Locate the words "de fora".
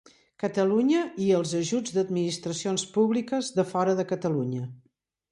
3.59-3.93